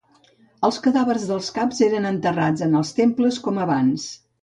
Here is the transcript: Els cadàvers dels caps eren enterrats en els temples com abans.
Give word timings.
Els 0.69 0.79
cadàvers 0.85 1.27
dels 1.33 1.51
caps 1.59 1.83
eren 1.89 2.09
enterrats 2.13 2.67
en 2.71 2.77
els 2.83 2.95
temples 3.03 3.43
com 3.49 3.65
abans. 3.71 4.13